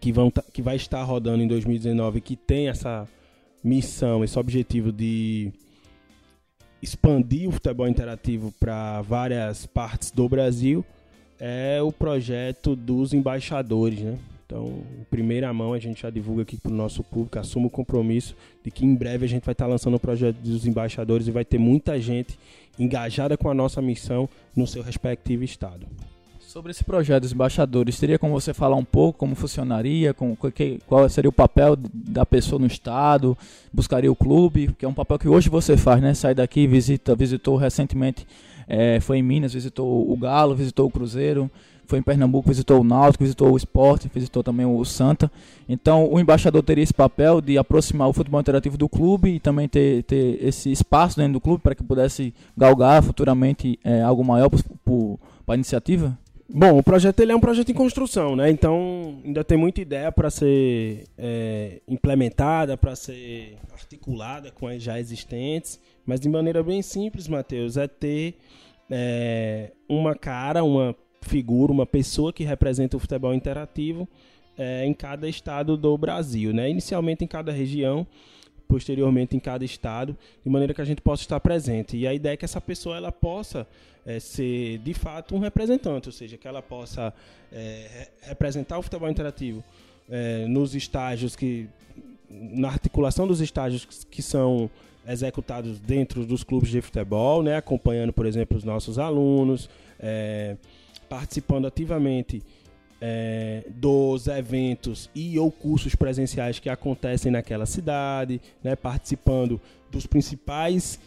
que, 0.00 0.12
vão 0.12 0.32
que 0.52 0.62
vai 0.62 0.76
estar 0.76 1.02
rodando 1.02 1.42
em 1.42 1.46
2019 1.48 2.20
que 2.20 2.36
tem 2.36 2.68
essa 2.68 3.06
missão, 3.62 4.24
esse 4.24 4.38
objetivo 4.38 4.90
de 4.90 5.52
expandir 6.80 7.48
o 7.48 7.52
futebol 7.52 7.86
interativo 7.86 8.52
para 8.58 9.00
várias 9.02 9.66
partes 9.66 10.10
do 10.10 10.28
Brasil 10.28 10.84
é 11.38 11.80
o 11.82 11.92
projeto 11.92 12.74
dos 12.74 13.12
embaixadores, 13.12 14.00
né? 14.00 14.18
Então, 14.52 14.84
em 15.00 15.04
primeira 15.04 15.50
mão, 15.50 15.72
a 15.72 15.78
gente 15.78 16.02
já 16.02 16.10
divulga 16.10 16.42
aqui 16.42 16.58
para 16.58 16.70
o 16.70 16.74
nosso 16.74 17.02
público, 17.02 17.38
assume 17.38 17.68
o 17.68 17.70
compromisso 17.70 18.36
de 18.62 18.70
que 18.70 18.84
em 18.84 18.94
breve 18.94 19.24
a 19.24 19.28
gente 19.28 19.46
vai 19.46 19.52
estar 19.52 19.66
lançando 19.66 19.94
o 19.94 19.98
projeto 19.98 20.36
dos 20.36 20.66
embaixadores 20.66 21.26
e 21.26 21.30
vai 21.30 21.42
ter 21.42 21.56
muita 21.56 21.98
gente 21.98 22.38
engajada 22.78 23.34
com 23.34 23.48
a 23.48 23.54
nossa 23.54 23.80
missão 23.80 24.28
no 24.54 24.66
seu 24.66 24.82
respectivo 24.82 25.42
estado. 25.42 25.86
Sobre 26.38 26.70
esse 26.70 26.84
projeto 26.84 27.22
dos 27.22 27.32
embaixadores, 27.32 27.98
teria 27.98 28.18
como 28.18 28.38
você 28.38 28.52
falar 28.52 28.76
um 28.76 28.84
pouco 28.84 29.20
como 29.20 29.34
funcionaria, 29.34 30.12
com, 30.12 30.36
qual 30.86 31.08
seria 31.08 31.30
o 31.30 31.32
papel 31.32 31.74
da 31.74 32.26
pessoa 32.26 32.60
no 32.60 32.66
estado, 32.66 33.34
buscaria 33.72 34.12
o 34.12 34.16
clube, 34.16 34.74
que 34.78 34.84
é 34.84 34.88
um 34.88 34.92
papel 34.92 35.18
que 35.18 35.28
hoje 35.28 35.48
você 35.48 35.78
faz, 35.78 36.02
né? 36.02 36.12
Sai 36.12 36.34
daqui, 36.34 36.66
visita, 36.66 37.16
visitou 37.16 37.56
recentemente 37.56 38.26
é, 38.68 39.00
foi 39.00 39.18
em 39.18 39.22
Minas, 39.22 39.52
visitou 39.52 40.10
o 40.10 40.16
Galo, 40.16 40.54
visitou 40.54 40.86
o 40.86 40.90
Cruzeiro, 40.90 41.50
foi 41.92 41.98
em 41.98 42.02
Pernambuco, 42.02 42.48
visitou 42.48 42.80
o 42.80 42.84
Náutico, 42.84 43.22
visitou 43.22 43.52
o 43.52 43.56
Esporte, 43.56 44.10
visitou 44.12 44.42
também 44.42 44.64
o 44.64 44.82
Santa. 44.82 45.30
Então 45.68 46.10
o 46.10 46.18
embaixador 46.18 46.62
teria 46.62 46.82
esse 46.82 46.94
papel 46.94 47.42
de 47.42 47.58
aproximar 47.58 48.08
o 48.08 48.14
futebol 48.14 48.40
interativo 48.40 48.78
do 48.78 48.88
clube 48.88 49.34
e 49.34 49.38
também 49.38 49.68
ter, 49.68 50.02
ter 50.04 50.42
esse 50.42 50.72
espaço 50.72 51.18
dentro 51.18 51.34
do 51.34 51.40
clube 51.40 51.62
para 51.62 51.74
que 51.74 51.82
pudesse 51.82 52.32
galgar 52.56 53.02
futuramente 53.02 53.78
é, 53.84 54.00
algo 54.00 54.24
maior 54.24 54.48
para 54.48 54.58
a 55.48 55.54
iniciativa? 55.54 56.16
Bom, 56.48 56.78
o 56.78 56.82
projeto 56.82 57.20
ele 57.20 57.32
é 57.32 57.36
um 57.36 57.40
projeto 57.40 57.70
em 57.70 57.74
construção, 57.74 58.36
né? 58.36 58.50
Então 58.50 59.20
ainda 59.22 59.44
tem 59.44 59.58
muita 59.58 59.82
ideia 59.82 60.10
para 60.10 60.30
ser 60.30 61.04
é, 61.18 61.82
implementada, 61.86 62.74
para 62.74 62.96
ser 62.96 63.58
articulada 63.70 64.50
com 64.50 64.66
as 64.66 64.82
já 64.82 64.98
existentes, 64.98 65.78
mas 66.06 66.18
de 66.20 66.28
maneira 66.30 66.62
bem 66.62 66.80
simples, 66.80 67.28
Matheus, 67.28 67.76
é 67.76 67.86
ter 67.86 68.38
é, 68.90 69.72
uma 69.86 70.14
cara, 70.14 70.64
uma 70.64 70.96
figura, 71.28 71.72
uma 71.72 71.86
pessoa 71.86 72.32
que 72.32 72.44
representa 72.44 72.96
o 72.96 73.00
futebol 73.00 73.34
interativo 73.34 74.08
é, 74.56 74.84
em 74.84 74.92
cada 74.92 75.28
estado 75.28 75.76
do 75.76 75.96
Brasil, 75.96 76.52
né? 76.52 76.68
Inicialmente 76.68 77.24
em 77.24 77.26
cada 77.26 77.52
região, 77.52 78.06
posteriormente 78.68 79.36
em 79.36 79.40
cada 79.40 79.64
estado, 79.64 80.16
de 80.44 80.50
maneira 80.50 80.74
que 80.74 80.80
a 80.80 80.84
gente 80.84 81.00
possa 81.00 81.22
estar 81.22 81.40
presente. 81.40 81.96
E 81.96 82.06
a 82.06 82.14
ideia 82.14 82.34
é 82.34 82.36
que 82.36 82.44
essa 82.44 82.60
pessoa 82.60 82.96
ela 82.96 83.12
possa 83.12 83.66
é, 84.06 84.18
ser 84.18 84.78
de 84.78 84.94
fato 84.94 85.34
um 85.34 85.38
representante, 85.38 86.08
ou 86.08 86.12
seja, 86.12 86.36
que 86.36 86.48
ela 86.48 86.62
possa 86.62 87.12
é, 87.52 88.08
representar 88.22 88.78
o 88.78 88.82
futebol 88.82 89.08
interativo 89.08 89.62
é, 90.10 90.46
nos 90.46 90.74
estágios 90.74 91.36
que 91.36 91.68
na 92.30 92.68
articulação 92.68 93.26
dos 93.26 93.40
estágios 93.40 93.84
que 94.10 94.22
são 94.22 94.70
executados 95.06 95.78
dentro 95.78 96.24
dos 96.24 96.42
clubes 96.44 96.70
de 96.70 96.80
futebol, 96.80 97.42
né, 97.42 97.56
acompanhando, 97.56 98.12
por 98.12 98.24
exemplo, 98.24 98.56
os 98.56 98.64
nossos 98.64 98.98
alunos, 98.98 99.68
é, 100.00 100.56
participando 101.12 101.66
ativamente 101.66 102.42
é, 102.98 103.64
dos 103.68 104.28
eventos 104.28 105.10
e 105.14 105.38
ou 105.38 105.52
cursos 105.52 105.94
presenciais 105.94 106.58
que 106.58 106.70
acontecem 106.70 107.30
naquela 107.30 107.66
cidade, 107.66 108.40
né, 108.64 108.74
participando 108.74 109.60
dos 109.90 110.06
principais 110.06 110.98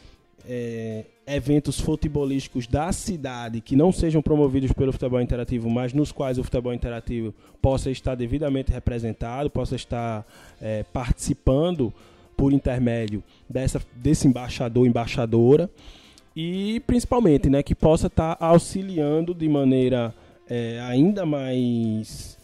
é, 0.47 1.05
eventos 1.25 1.79
futebolísticos 1.79 2.67
da 2.67 2.91
cidade 2.91 3.61
que 3.61 3.75
não 3.75 3.91
sejam 3.91 4.21
promovidos 4.21 4.71
pelo 4.73 4.91
futebol 4.91 5.19
interativo, 5.19 5.71
mas 5.71 5.91
nos 5.91 6.11
quais 6.11 6.37
o 6.37 6.43
futebol 6.43 6.71
interativo 6.71 7.33
possa 7.59 7.89
estar 7.89 8.13
devidamente 8.13 8.71
representado, 8.71 9.49
possa 9.49 9.75
estar 9.75 10.23
é, 10.61 10.83
participando 10.83 11.91
por 12.37 12.53
intermédio 12.53 13.23
dessa, 13.49 13.81
desse 13.95 14.27
embaixador, 14.27 14.85
embaixadora, 14.85 15.67
e 16.35 16.81
principalmente 16.81 17.49
né, 17.49 17.63
que 17.63 17.73
possa 17.73 18.07
estar 18.07 18.35
auxiliando 18.39 19.33
de 19.33 19.47
maneira 19.47 20.13
é, 20.49 20.79
ainda 20.81 21.25
mais 21.25 22.37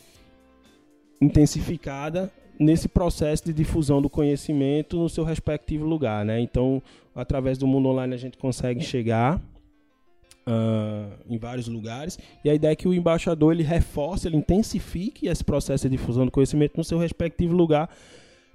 intensificada 1.21 2.31
nesse 2.57 2.87
processo 2.87 3.45
de 3.45 3.53
difusão 3.53 4.01
do 4.01 4.09
conhecimento 4.09 4.97
no 4.97 5.09
seu 5.09 5.23
respectivo 5.23 5.85
lugar, 5.85 6.23
né? 6.23 6.39
Então, 6.39 6.81
através 7.13 7.57
do 7.57 7.67
mundo 7.67 7.89
online 7.89 8.13
a 8.13 8.17
gente 8.17 8.37
consegue 8.37 8.81
chegar 8.81 9.37
uh, 10.47 11.11
em 11.27 11.37
vários 11.37 11.67
lugares 11.67 12.19
e 12.43 12.49
a 12.49 12.53
ideia 12.53 12.71
é 12.71 12.75
que 12.75 12.87
o 12.87 12.93
embaixador 12.93 13.53
ele 13.53 13.63
reforce, 13.63 14.27
ele 14.27 14.37
intensifique 14.37 15.27
esse 15.27 15.43
processo 15.43 15.89
de 15.89 15.97
difusão 15.97 16.25
do 16.25 16.31
conhecimento 16.31 16.77
no 16.77 16.83
seu 16.83 16.97
respectivo 16.97 17.55
lugar, 17.55 17.89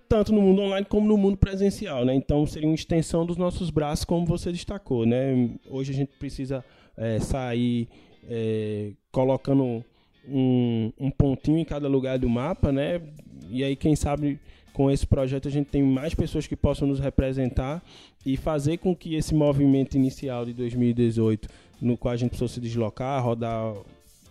tanto 0.09 0.33
no 0.33 0.41
mundo 0.41 0.63
online 0.63 0.87
como 0.89 1.07
no 1.07 1.17
mundo 1.17 1.37
presencial, 1.37 2.05
né? 2.05 2.15
Então, 2.15 2.47
seria 2.47 2.69
uma 2.69 2.75
extensão 2.75 3.25
dos 3.27 3.37
nossos 3.37 3.71
braços, 3.71 4.05
como 4.05 4.27
você 4.27 4.53
destacou, 4.53 5.05
né? 5.05 5.51
Hoje 5.69 5.93
a 5.93 5.95
gente 5.95 6.13
precisa 6.19 6.65
é, 6.97 7.19
sair 7.19 7.89
é, 8.29 8.93
colocando 9.11 9.85
um, 10.29 10.93
um, 10.99 11.11
pontinho 11.11 11.59
em 11.59 11.65
cada 11.65 11.89
lugar 11.89 12.19
do 12.19 12.29
mapa, 12.29 12.73
né? 12.73 13.01
E 13.49 13.63
aí, 13.63 13.77
quem 13.77 13.95
sabe, 13.95 14.41
com 14.73 14.91
esse 14.91 15.07
projeto 15.07 15.49
a 15.49 15.51
gente 15.51 15.67
tem 15.69 15.83
mais 15.83 16.15
pessoas 16.15 16.47
que 16.47 16.57
possam 16.57 16.87
nos 16.87 17.01
representar 17.01 17.83
e 18.25 18.37
fazer 18.37 18.79
com 18.79 18.95
que 18.95 19.15
esse 19.15 19.35
movimento 19.35 19.97
inicial 19.97 20.45
de 20.45 20.53
2018, 20.53 21.49
no 21.81 21.97
qual 21.97 22.13
a 22.13 22.17
gente 22.17 22.31
precisou 22.31 22.49
se 22.49 22.61
deslocar, 22.61 23.23
rodar 23.23 23.73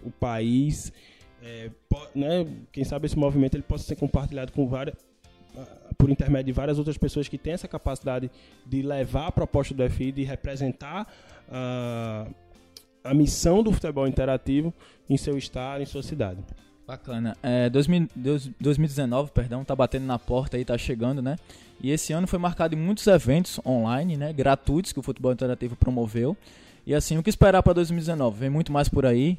o 0.04 0.12
país, 0.20 0.92
é, 1.42 1.70
né? 2.16 2.48
Quem 2.72 2.84
sabe 2.84 3.06
esse 3.06 3.18
movimento 3.18 3.56
ele 3.56 3.64
possa 3.64 3.84
ser 3.84 3.96
compartilhado 3.96 4.52
com 4.52 4.68
várias 4.68 4.96
por 5.98 6.10
intermédio 6.10 6.46
de 6.46 6.52
várias 6.52 6.78
outras 6.78 6.98
pessoas 6.98 7.28
que 7.28 7.38
têm 7.38 7.54
essa 7.54 7.68
capacidade 7.68 8.30
de 8.66 8.82
levar 8.82 9.28
a 9.28 9.32
proposta 9.32 9.74
do 9.74 9.90
FI, 9.90 10.12
de 10.12 10.24
representar 10.24 11.08
uh, 11.48 12.34
a 13.04 13.14
missão 13.14 13.64
do 13.64 13.72
futebol 13.72 14.08
interativo 14.08 14.74
em 15.10 15.18
seu 15.18 15.38
estado, 15.38 15.82
em 15.82 15.86
sua 15.86 16.04
cidade. 16.04 16.40
Bacana. 16.88 17.36
É, 17.42 17.68
2019, 17.70 19.32
perdão, 19.32 19.64
tá 19.64 19.76
batendo 19.76 20.06
na 20.06 20.20
porta 20.20 20.56
aí, 20.56 20.64
tá 20.64 20.78
chegando, 20.78 21.20
né? 21.20 21.36
E 21.82 21.92
esse 21.92 22.14
ano 22.14 22.28
foi 22.28 22.38
marcado 22.38 22.76
em 22.76 22.78
muitos 22.78 23.08
eventos 23.08 23.60
online, 23.66 24.16
né, 24.16 24.32
gratuitos 24.32 24.94
que 24.94 25.00
o 25.00 25.04
futebol 25.04 25.32
interativo 25.32 25.76
promoveu. 25.76 26.38
E 26.86 26.94
assim, 26.94 27.18
o 27.18 27.24
que 27.24 27.30
esperar 27.30 27.64
para 27.64 27.74
2019? 27.74 28.40
Vem 28.40 28.50
muito 28.50 28.72
mais 28.72 28.88
por 28.88 29.06
aí. 29.06 29.38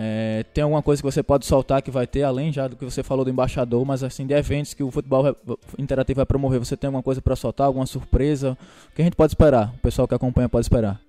É, 0.00 0.44
tem 0.54 0.62
alguma 0.62 0.82
coisa 0.82 1.02
que 1.02 1.06
você 1.06 1.22
pode 1.22 1.44
soltar 1.44 1.82
que 1.82 1.90
vai 1.90 2.06
ter, 2.06 2.22
além 2.22 2.52
já 2.52 2.68
do 2.68 2.76
que 2.76 2.84
você 2.84 3.02
falou 3.02 3.24
do 3.24 3.30
embaixador, 3.30 3.84
mas 3.84 4.04
assim, 4.04 4.26
de 4.26 4.32
eventos 4.32 4.72
que 4.72 4.82
o 4.82 4.90
futebol 4.90 5.36
interativo 5.76 6.18
vai 6.18 6.26
promover, 6.26 6.60
você 6.60 6.76
tem 6.76 6.86
alguma 6.86 7.02
coisa 7.02 7.20
para 7.20 7.34
soltar, 7.34 7.66
alguma 7.66 7.86
surpresa? 7.86 8.56
O 8.92 8.94
que 8.94 9.02
a 9.02 9.04
gente 9.04 9.16
pode 9.16 9.32
esperar? 9.32 9.74
O 9.74 9.78
pessoal 9.78 10.06
que 10.06 10.14
acompanha 10.14 10.48
pode 10.48 10.64
esperar? 10.64 11.00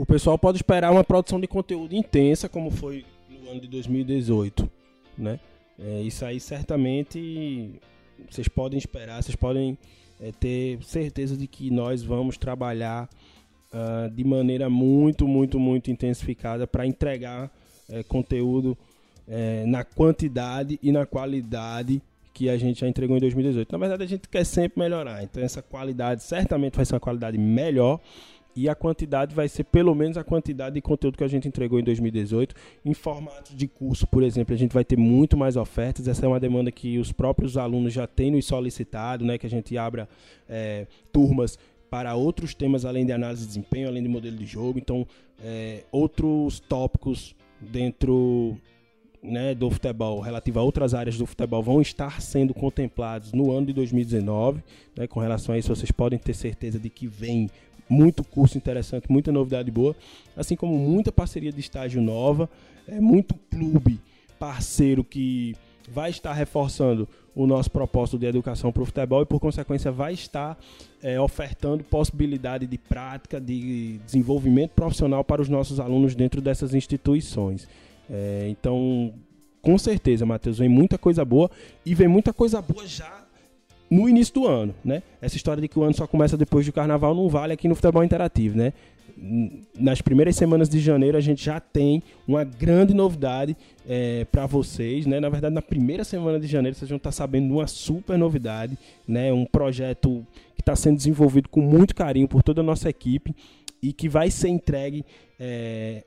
o 0.00 0.06
pessoal 0.06 0.38
pode 0.38 0.56
esperar 0.56 0.90
uma 0.90 1.04
produção 1.04 1.38
de 1.38 1.46
conteúdo 1.46 1.94
intensa, 1.94 2.48
como 2.48 2.70
foi 2.70 3.04
no 3.28 3.50
ano 3.50 3.60
de 3.60 3.68
2018, 3.68 4.66
né? 5.18 5.38
É, 5.78 6.00
isso 6.00 6.24
aí 6.24 6.40
certamente 6.40 7.78
vocês 8.30 8.48
podem 8.48 8.78
esperar, 8.78 9.22
vocês 9.22 9.36
podem 9.36 9.76
é, 10.18 10.32
ter 10.32 10.82
certeza 10.82 11.36
de 11.36 11.46
que 11.46 11.70
nós 11.70 12.02
vamos 12.02 12.38
trabalhar 12.38 13.10
uh, 13.72 14.10
de 14.10 14.24
maneira 14.24 14.68
muito, 14.68 15.26
muito, 15.26 15.58
muito 15.58 15.90
intensificada 15.90 16.66
para 16.66 16.86
entregar 16.86 17.50
é, 17.88 18.02
conteúdo 18.02 18.76
é, 19.26 19.64
na 19.66 19.84
quantidade 19.84 20.78
e 20.82 20.92
na 20.92 21.06
qualidade 21.06 22.00
que 22.32 22.48
a 22.48 22.56
gente 22.56 22.80
já 22.80 22.88
entregou 22.88 23.16
em 23.16 23.20
2018. 23.20 23.70
Na 23.72 23.78
verdade, 23.78 24.04
a 24.04 24.06
gente 24.06 24.28
quer 24.28 24.44
sempre 24.44 24.78
melhorar, 24.78 25.22
então 25.22 25.42
essa 25.42 25.60
qualidade 25.60 26.22
certamente 26.22 26.76
vai 26.76 26.84
ser 26.84 26.94
uma 26.94 27.00
qualidade 27.00 27.36
melhor 27.36 28.00
e 28.54 28.68
a 28.68 28.74
quantidade 28.74 29.34
vai 29.34 29.48
ser 29.48 29.64
pelo 29.64 29.94
menos 29.94 30.16
a 30.16 30.24
quantidade 30.24 30.74
de 30.74 30.80
conteúdo 30.80 31.16
que 31.16 31.24
a 31.24 31.28
gente 31.28 31.46
entregou 31.46 31.78
em 31.78 31.84
2018. 31.84 32.54
Em 32.84 32.94
formato 32.94 33.54
de 33.54 33.68
curso, 33.68 34.06
por 34.06 34.22
exemplo, 34.22 34.54
a 34.54 34.58
gente 34.58 34.72
vai 34.72 34.84
ter 34.84 34.98
muito 34.98 35.36
mais 35.36 35.56
ofertas. 35.56 36.08
Essa 36.08 36.26
é 36.26 36.28
uma 36.28 36.40
demanda 36.40 36.70
que 36.72 36.98
os 36.98 37.12
próprios 37.12 37.56
alunos 37.56 37.92
já 37.92 38.06
têm 38.06 38.30
nos 38.32 38.44
solicitado, 38.46 39.24
né? 39.24 39.38
Que 39.38 39.46
a 39.46 39.50
gente 39.50 39.76
abra 39.78 40.08
é, 40.48 40.86
turmas 41.12 41.58
para 41.90 42.14
outros 42.14 42.54
temas 42.54 42.84
além 42.84 43.04
de 43.04 43.12
análise 43.12 43.42
de 43.42 43.48
desempenho, 43.48 43.88
além 43.88 44.02
de 44.02 44.08
modelo 44.08 44.36
de 44.36 44.46
jogo. 44.46 44.78
Então, 44.78 45.06
é, 45.42 45.82
outros 45.90 46.60
tópicos 46.60 47.34
dentro 47.60 48.56
né, 49.22 49.54
do 49.54 49.70
futebol, 49.70 50.20
relativo 50.20 50.60
a 50.60 50.62
outras 50.62 50.94
áreas 50.94 51.18
do 51.18 51.26
futebol, 51.26 51.62
vão 51.62 51.82
estar 51.82 52.22
sendo 52.22 52.54
contemplados 52.54 53.32
no 53.32 53.50
ano 53.50 53.66
de 53.66 53.72
2019. 53.72 54.62
Né, 54.96 55.06
com 55.06 55.20
relação 55.20 55.54
a 55.54 55.58
isso, 55.58 55.74
vocês 55.74 55.90
podem 55.90 56.18
ter 56.18 56.34
certeza 56.34 56.78
de 56.78 56.88
que 56.88 57.06
vem 57.06 57.50
muito 57.88 58.22
curso 58.22 58.56
interessante, 58.56 59.10
muita 59.10 59.32
novidade 59.32 59.68
boa, 59.68 59.96
assim 60.36 60.54
como 60.54 60.78
muita 60.78 61.10
parceria 61.10 61.52
de 61.52 61.58
estágio 61.58 62.00
nova, 62.00 62.48
é 62.86 63.00
muito 63.00 63.34
clube 63.50 63.98
parceiro 64.38 65.02
que 65.02 65.56
vai 65.90 66.10
estar 66.10 66.32
reforçando 66.32 67.08
o 67.34 67.46
nosso 67.46 67.70
propósito 67.70 68.18
de 68.18 68.26
educação 68.26 68.72
para 68.72 68.82
o 68.82 68.86
futebol 68.86 69.22
e, 69.22 69.26
por 69.26 69.38
consequência, 69.38 69.90
vai 69.92 70.12
estar 70.12 70.58
é, 71.02 71.20
ofertando 71.20 71.84
possibilidade 71.84 72.66
de 72.66 72.78
prática, 72.78 73.40
de 73.40 73.98
desenvolvimento 74.04 74.72
profissional 74.72 75.24
para 75.24 75.40
os 75.40 75.48
nossos 75.48 75.78
alunos 75.80 76.14
dentro 76.14 76.40
dessas 76.40 76.74
instituições. 76.74 77.68
É, 78.10 78.46
então, 78.48 79.12
com 79.62 79.78
certeza, 79.78 80.26
Matheus, 80.26 80.58
vem 80.58 80.68
muita 80.68 80.98
coisa 80.98 81.24
boa 81.24 81.50
e 81.84 81.94
vem 81.94 82.08
muita 82.08 82.32
coisa 82.32 82.60
boa 82.60 82.86
já 82.86 83.19
no 83.90 84.08
início 84.08 84.34
do 84.34 84.46
ano, 84.46 84.74
né? 84.84 85.02
Essa 85.20 85.36
história 85.36 85.60
de 85.60 85.66
que 85.68 85.78
o 85.78 85.82
ano 85.82 85.94
só 85.94 86.06
começa 86.06 86.36
depois 86.36 86.64
do 86.64 86.72
carnaval 86.72 87.14
não 87.14 87.28
vale 87.28 87.52
aqui 87.52 87.66
no 87.66 87.74
futebol 87.74 88.04
interativo, 88.04 88.56
né? 88.56 88.72
Nas 89.78 90.00
primeiras 90.00 90.36
semanas 90.36 90.68
de 90.68 90.78
janeiro 90.78 91.18
a 91.18 91.20
gente 91.20 91.44
já 91.44 91.58
tem 91.58 92.02
uma 92.26 92.44
grande 92.44 92.94
novidade 92.94 93.56
é, 93.86 94.24
para 94.30 94.46
vocês, 94.46 95.06
né? 95.06 95.18
Na 95.18 95.28
verdade, 95.28 95.54
na 95.54 95.60
primeira 95.60 96.04
semana 96.04 96.38
de 96.38 96.46
janeiro 96.46 96.76
vocês 96.76 96.88
vão 96.88 96.96
estar 96.96 97.12
sabendo 97.12 97.48
de 97.48 97.52
uma 97.52 97.66
super 97.66 98.16
novidade, 98.16 98.78
né? 99.06 99.32
Um 99.32 99.44
projeto 99.44 100.24
que 100.54 100.62
está 100.62 100.76
sendo 100.76 100.96
desenvolvido 100.96 101.48
com 101.48 101.60
muito 101.60 101.94
carinho 101.94 102.28
por 102.28 102.42
toda 102.42 102.60
a 102.60 102.64
nossa 102.64 102.88
equipe 102.88 103.34
e 103.82 103.92
que 103.92 104.08
vai 104.08 104.30
ser 104.30 104.48
entregue 104.48 105.04
é, 105.38 106.04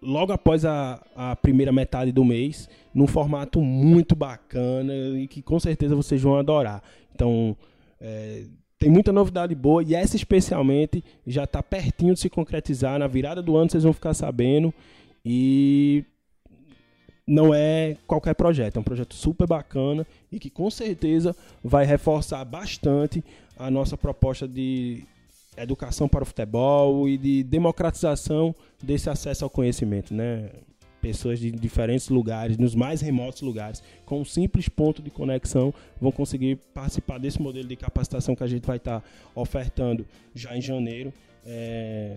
logo 0.00 0.32
após 0.32 0.64
a, 0.64 1.02
a 1.14 1.36
primeira 1.36 1.72
metade 1.72 2.12
do 2.12 2.24
mês, 2.24 2.68
num 2.94 3.06
formato 3.06 3.60
muito 3.60 4.14
bacana 4.14 4.92
e 5.18 5.26
que 5.26 5.42
com 5.42 5.58
certeza 5.58 5.94
vocês 5.94 6.22
vão 6.22 6.36
adorar. 6.36 6.82
Então, 7.14 7.56
é, 8.00 8.44
tem 8.78 8.90
muita 8.90 9.12
novidade 9.12 9.54
boa 9.54 9.82
e 9.82 9.94
essa 9.94 10.16
especialmente 10.16 11.02
já 11.26 11.44
está 11.44 11.62
pertinho 11.62 12.14
de 12.14 12.20
se 12.20 12.28
concretizar. 12.28 12.98
Na 12.98 13.06
virada 13.06 13.42
do 13.42 13.56
ano 13.56 13.70
vocês 13.70 13.84
vão 13.84 13.92
ficar 13.92 14.14
sabendo. 14.14 14.72
E 15.24 16.04
não 17.26 17.52
é 17.52 17.96
qualquer 18.06 18.34
projeto, 18.34 18.76
é 18.76 18.80
um 18.80 18.84
projeto 18.84 19.14
super 19.14 19.46
bacana 19.46 20.06
e 20.30 20.38
que 20.38 20.48
com 20.48 20.70
certeza 20.70 21.34
vai 21.64 21.84
reforçar 21.84 22.44
bastante 22.44 23.24
a 23.58 23.70
nossa 23.70 23.96
proposta 23.96 24.46
de 24.46 25.04
educação 25.56 26.08
para 26.08 26.22
o 26.22 26.26
futebol 26.26 27.08
e 27.08 27.16
de 27.16 27.42
democratização 27.42 28.54
desse 28.82 29.08
acesso 29.08 29.44
ao 29.44 29.50
conhecimento, 29.50 30.14
né? 30.14 30.50
Pessoas 31.00 31.38
de 31.38 31.50
diferentes 31.50 32.08
lugares, 32.08 32.58
nos 32.58 32.74
mais 32.74 33.00
remotos 33.00 33.42
lugares, 33.42 33.82
com 34.04 34.20
um 34.20 34.24
simples 34.24 34.68
ponto 34.68 35.00
de 35.02 35.10
conexão, 35.10 35.72
vão 36.00 36.10
conseguir 36.10 36.56
participar 36.74 37.18
desse 37.18 37.40
modelo 37.40 37.68
de 37.68 37.76
capacitação 37.76 38.34
que 38.34 38.42
a 38.42 38.46
gente 38.46 38.66
vai 38.66 38.76
estar 38.76 39.04
ofertando 39.34 40.04
já 40.34 40.56
em 40.56 40.60
janeiro. 40.60 41.12
É... 41.44 42.16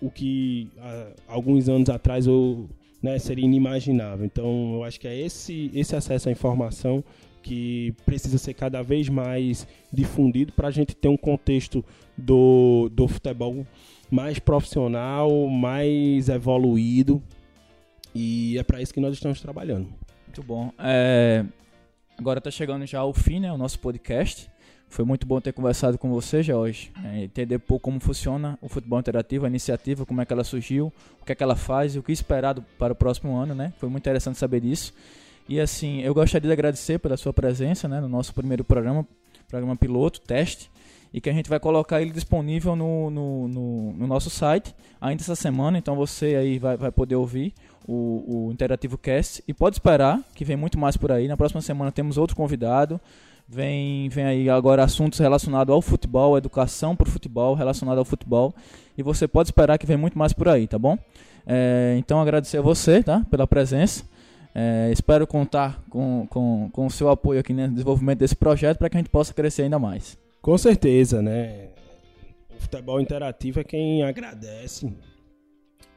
O 0.00 0.10
que 0.10 0.70
há 0.78 1.12
alguns 1.28 1.68
anos 1.68 1.88
atrás 1.90 2.26
eu, 2.26 2.68
né, 3.02 3.18
seria 3.18 3.44
inimaginável. 3.44 4.24
Então, 4.24 4.74
eu 4.74 4.84
acho 4.84 4.98
que 4.98 5.06
é 5.06 5.16
esse, 5.16 5.70
esse 5.74 5.94
acesso 5.94 6.30
à 6.30 6.32
informação 6.32 7.04
que 7.42 7.94
precisa 8.04 8.38
ser 8.38 8.54
cada 8.54 8.82
vez 8.82 9.08
mais 9.08 9.66
difundido 9.92 10.52
para 10.52 10.68
a 10.68 10.70
gente 10.70 10.94
ter 10.94 11.08
um 11.08 11.16
contexto 11.16 11.84
do, 12.16 12.90
do 12.92 13.08
futebol 13.08 13.66
mais 14.10 14.38
profissional, 14.38 15.48
mais 15.48 16.28
evoluído. 16.28 17.22
E 18.14 18.58
é 18.58 18.62
para 18.62 18.82
isso 18.82 18.92
que 18.92 19.00
nós 19.00 19.14
estamos 19.14 19.40
trabalhando. 19.40 19.88
Muito 20.26 20.42
bom. 20.42 20.72
É, 20.78 21.44
agora 22.18 22.38
está 22.38 22.50
chegando 22.50 22.86
já 22.86 23.00
ao 23.00 23.12
fim, 23.12 23.40
né, 23.40 23.52
o 23.52 23.58
nosso 23.58 23.78
podcast. 23.78 24.50
Foi 24.88 25.04
muito 25.04 25.24
bom 25.24 25.40
ter 25.40 25.52
conversado 25.52 25.96
com 25.96 26.10
você, 26.10 26.42
Jorge. 26.42 26.90
É, 27.04 27.22
entender 27.22 27.60
pouco 27.60 27.84
como 27.84 28.00
funciona 28.00 28.58
o 28.60 28.68
futebol 28.68 28.98
interativo, 28.98 29.44
a 29.44 29.48
iniciativa, 29.48 30.04
como 30.04 30.20
é 30.20 30.26
que 30.26 30.32
ela 30.32 30.42
surgiu, 30.42 30.92
o 31.20 31.24
que 31.24 31.30
é 31.30 31.34
que 31.34 31.42
ela 31.44 31.54
faz 31.54 31.94
e 31.94 32.00
o 32.00 32.02
que 32.02 32.10
esperado 32.10 32.64
para 32.76 32.92
o 32.92 32.96
próximo 32.96 33.36
ano, 33.36 33.54
né? 33.54 33.72
Foi 33.78 33.88
muito 33.88 34.02
interessante 34.02 34.36
saber 34.36 34.60
disso. 34.60 34.92
E 35.50 35.58
assim, 35.58 36.00
eu 36.02 36.14
gostaria 36.14 36.46
de 36.46 36.52
agradecer 36.52 37.00
pela 37.00 37.16
sua 37.16 37.32
presença 37.32 37.88
né, 37.88 38.00
no 38.00 38.08
nosso 38.08 38.32
primeiro 38.32 38.62
programa, 38.62 39.04
programa 39.48 39.74
piloto, 39.74 40.20
teste, 40.20 40.70
e 41.12 41.20
que 41.20 41.28
a 41.28 41.32
gente 41.32 41.50
vai 41.50 41.58
colocar 41.58 42.00
ele 42.00 42.12
disponível 42.12 42.76
no, 42.76 43.10
no, 43.10 43.48
no, 43.48 43.92
no 43.94 44.06
nosso 44.06 44.30
site 44.30 44.72
ainda 45.00 45.24
essa 45.24 45.34
semana, 45.34 45.76
então 45.76 45.96
você 45.96 46.36
aí 46.36 46.56
vai, 46.56 46.76
vai 46.76 46.92
poder 46.92 47.16
ouvir 47.16 47.52
o, 47.84 48.46
o 48.46 48.52
Interativo 48.52 48.96
Cast 48.96 49.42
e 49.48 49.52
pode 49.52 49.74
esperar 49.74 50.20
que 50.36 50.44
vem 50.44 50.56
muito 50.56 50.78
mais 50.78 50.96
por 50.96 51.10
aí. 51.10 51.26
Na 51.26 51.36
próxima 51.36 51.60
semana 51.60 51.90
temos 51.90 52.16
outro 52.16 52.36
convidado. 52.36 53.00
Vem, 53.48 54.08
vem 54.08 54.24
aí 54.26 54.48
agora 54.48 54.84
assuntos 54.84 55.18
relacionados 55.18 55.74
ao 55.74 55.82
futebol, 55.82 56.38
educação 56.38 56.94
para 56.94 57.08
o 57.08 57.10
futebol, 57.10 57.56
relacionado 57.56 57.98
ao 57.98 58.04
futebol. 58.04 58.54
E 58.96 59.02
você 59.02 59.26
pode 59.26 59.48
esperar 59.48 59.78
que 59.78 59.86
vem 59.86 59.96
muito 59.96 60.16
mais 60.16 60.32
por 60.32 60.48
aí, 60.48 60.68
tá 60.68 60.78
bom? 60.78 60.96
É, 61.44 61.96
então 61.98 62.20
agradecer 62.20 62.58
a 62.58 62.62
você, 62.62 63.02
tá? 63.02 63.26
Pela 63.28 63.48
presença. 63.48 64.04
É, 64.54 64.90
espero 64.92 65.26
contar 65.26 65.82
com, 65.88 66.26
com, 66.28 66.68
com 66.72 66.86
o 66.86 66.90
seu 66.90 67.08
apoio 67.08 67.40
aqui 67.40 67.52
no 67.52 67.68
desenvolvimento 67.68 68.18
desse 68.18 68.34
projeto 68.34 68.78
para 68.78 68.90
que 68.90 68.96
a 68.96 69.00
gente 69.00 69.10
possa 69.10 69.32
crescer 69.32 69.62
ainda 69.62 69.78
mais. 69.78 70.18
Com 70.42 70.56
certeza, 70.58 71.22
né? 71.22 71.68
O 72.56 72.60
futebol 72.60 73.00
interativo 73.00 73.60
é 73.60 73.64
quem 73.64 74.02
agradece 74.02 74.92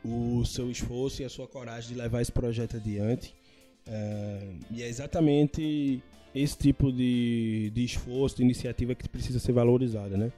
o 0.04 0.44
seu 0.46 0.70
esforço 0.70 1.22
e 1.22 1.26
a 1.26 1.30
sua 1.30 1.48
coragem 1.48 1.94
de 1.94 1.96
levar 1.96 2.22
esse 2.22 2.32
projeto 2.32 2.78
adiante. 2.78 3.34
É, 3.88 4.40
e 4.72 4.84
é 4.84 4.88
exatamente 4.88 6.02
esse 6.34 6.58
tipo 6.58 6.92
de, 6.92 7.72
de 7.74 7.84
esforço, 7.84 8.38
de 8.38 8.44
iniciativa 8.44 8.96
que 8.96 9.08
precisa 9.08 9.40
ser 9.40 9.52
valorizada, 9.52 10.18
né? 10.18 10.32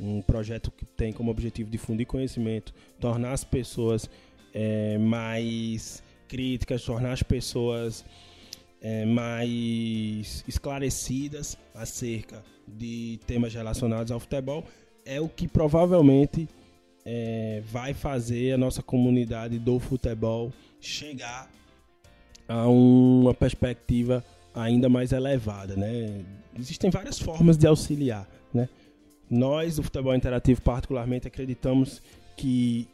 Um 0.00 0.20
projeto 0.22 0.70
que 0.70 0.84
tem 0.84 1.12
como 1.12 1.30
objetivo 1.30 1.70
difundir 1.70 2.06
conhecimento, 2.06 2.72
tornar 2.98 3.32
as 3.32 3.44
pessoas 3.44 4.08
é, 4.52 4.98
mais 4.98 6.02
críticas, 6.32 6.82
tornar 6.82 7.12
as 7.12 7.22
pessoas 7.22 8.06
é, 8.80 9.04
mais 9.04 10.42
esclarecidas 10.48 11.58
acerca 11.74 12.42
de 12.66 13.20
temas 13.26 13.52
relacionados 13.52 14.10
ao 14.10 14.18
futebol, 14.18 14.64
é 15.04 15.20
o 15.20 15.28
que 15.28 15.46
provavelmente 15.46 16.48
é, 17.04 17.62
vai 17.70 17.92
fazer 17.92 18.52
a 18.52 18.56
nossa 18.56 18.82
comunidade 18.82 19.58
do 19.58 19.78
futebol 19.78 20.50
chegar 20.80 21.50
a 22.48 22.66
uma 22.66 23.34
perspectiva 23.34 24.24
ainda 24.54 24.88
mais 24.88 25.12
elevada, 25.12 25.76
né? 25.76 26.24
Existem 26.58 26.90
várias 26.90 27.18
formas 27.18 27.58
de 27.58 27.66
auxiliar, 27.66 28.26
né? 28.54 28.70
Nós, 29.28 29.76
do 29.76 29.82
futebol 29.82 30.14
interativo, 30.14 30.62
particularmente, 30.62 31.28
acreditamos 31.28 32.00
que 32.38 32.88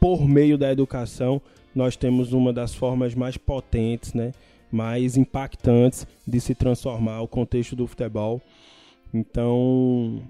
por 0.00 0.26
meio 0.26 0.56
da 0.56 0.72
educação 0.72 1.42
nós 1.74 1.96
temos 1.96 2.32
uma 2.32 2.52
das 2.52 2.74
formas 2.74 3.14
mais 3.14 3.36
potentes, 3.36 4.14
né, 4.14 4.32
mais 4.70 5.16
impactantes 5.16 6.06
de 6.26 6.40
se 6.40 6.54
transformar 6.54 7.20
o 7.20 7.28
contexto 7.28 7.74
do 7.74 7.86
futebol. 7.86 8.40
Então, 9.12 10.22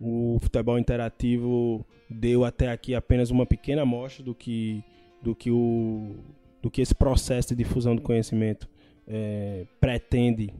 o 0.00 0.38
futebol 0.40 0.78
interativo 0.78 1.84
deu 2.08 2.44
até 2.44 2.70
aqui 2.70 2.94
apenas 2.94 3.30
uma 3.30 3.44
pequena 3.44 3.82
amostra 3.82 4.24
do 4.24 4.34
que, 4.34 4.82
do 5.22 5.34
que, 5.34 5.50
o, 5.50 6.16
do 6.62 6.70
que 6.70 6.80
esse 6.80 6.94
processo 6.94 7.48
de 7.48 7.62
difusão 7.62 7.94
do 7.94 8.02
conhecimento 8.02 8.68
é, 9.06 9.66
pretende 9.80 10.52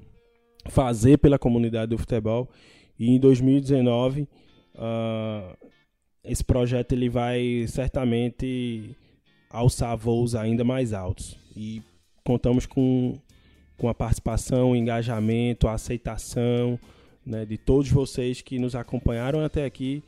fazer 0.69 1.19
pela 1.19 1.39
comunidade 1.39 1.91
do 1.91 1.99
futebol. 1.99 2.49
E 2.99 3.11
em 3.11 3.19
2019, 3.19 4.23
uh, 4.23 4.27
ah, 4.77 5.57
esse 6.25 6.45
projeto 6.45 6.93
ele 6.93 7.09
vai 7.09 7.65
certamente 7.69 8.97
alçar 9.51 9.97
voos 9.97 10.35
ainda 10.35 10.65
mais 10.65 10.93
altos. 10.93 11.37
E 11.57 11.83
contamos 12.25 12.67
com, 12.67 13.19
com 13.77 13.89
a 13.89 13.95
participação, 13.95 14.73
o 14.73 14.77
engajamento, 14.77 15.69
a 15.69 15.73
aceitação 15.73 16.79
né, 17.25 17.45
de 17.45 17.59
todos 17.59 17.91
vocês 17.91 18.41
que 18.41 18.59
nos 18.59 18.75
acompanharam 18.75 19.45
até 19.45 19.65
aqui 19.65 20.03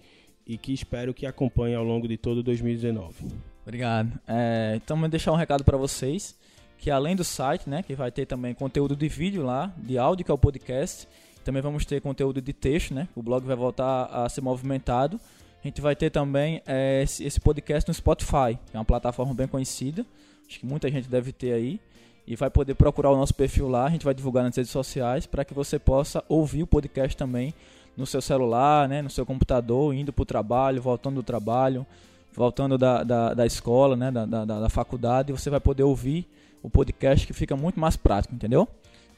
e 0.46 0.56
que 0.56 0.72
espero 0.72 1.14
que 1.14 1.26
acompanhem 1.26 1.76
ao 1.76 1.84
longo 1.84 2.08
de 2.08 2.16
todo 2.16 2.42
2019. 2.42 3.14
Obrigado. 3.62 4.18
É, 4.26 4.72
então, 4.76 4.98
vou 4.98 5.08
deixar 5.08 5.32
um 5.32 5.36
recado 5.36 5.62
para 5.62 5.76
vocês, 5.76 6.36
que 6.78 6.90
além 6.90 7.14
do 7.14 7.22
site, 7.22 7.68
né, 7.68 7.82
que 7.82 7.94
vai 7.94 8.10
ter 8.10 8.26
também 8.26 8.54
conteúdo 8.54 8.96
de 8.96 9.08
vídeo 9.08 9.44
lá, 9.44 9.72
de 9.76 9.98
áudio, 9.98 10.24
que 10.24 10.30
é 10.30 10.34
o 10.34 10.38
podcast, 10.38 11.06
também 11.44 11.62
vamos 11.62 11.84
ter 11.84 12.00
conteúdo 12.00 12.40
de 12.40 12.52
texto, 12.52 12.94
né, 12.94 13.06
o 13.14 13.22
blog 13.22 13.44
vai 13.44 13.54
voltar 13.54 14.06
a 14.06 14.28
ser 14.28 14.40
movimentado, 14.40 15.20
a 15.62 15.68
gente 15.68 15.80
vai 15.80 15.94
ter 15.94 16.10
também 16.10 16.62
é, 16.66 17.02
esse, 17.02 17.38
podcast 17.38 17.86
no 17.88 17.94
Spotify, 17.94 18.58
que 18.70 18.76
é 18.76 18.78
uma 18.78 18.84
plataforma 18.84 19.34
bem 19.34 19.46
conhecida. 19.46 20.06
Acho 20.48 20.58
que 20.58 20.66
muita 20.66 20.90
gente 20.90 21.08
deve 21.08 21.32
ter 21.32 21.52
aí. 21.52 21.78
E 22.26 22.34
vai 22.34 22.48
poder 22.48 22.74
procurar 22.74 23.10
o 23.10 23.16
nosso 23.16 23.34
perfil 23.34 23.68
lá. 23.68 23.86
A 23.86 23.90
gente 23.90 24.04
vai 24.04 24.14
divulgar 24.14 24.42
nas 24.44 24.56
redes 24.56 24.70
sociais 24.70 25.26
para 25.26 25.44
que 25.44 25.52
você 25.52 25.78
possa 25.78 26.24
ouvir 26.28 26.62
o 26.62 26.66
podcast 26.66 27.16
também 27.16 27.52
no 27.96 28.06
seu 28.06 28.22
celular, 28.22 28.88
né, 28.88 29.02
no 29.02 29.10
seu 29.10 29.26
computador, 29.26 29.92
indo 29.94 30.12
para 30.12 30.22
o 30.22 30.26
trabalho, 30.26 30.80
voltando 30.80 31.16
do 31.16 31.22
trabalho, 31.22 31.84
voltando 32.32 32.78
da, 32.78 33.02
da, 33.02 33.34
da 33.34 33.46
escola, 33.46 33.96
né, 33.96 34.10
da, 34.10 34.24
da, 34.24 34.44
da 34.44 34.68
faculdade. 34.68 35.32
Você 35.32 35.50
vai 35.50 35.60
poder 35.60 35.82
ouvir 35.82 36.26
o 36.62 36.70
podcast 36.70 37.26
que 37.26 37.32
fica 37.34 37.56
muito 37.56 37.78
mais 37.78 37.96
prático, 37.96 38.34
entendeu? 38.34 38.66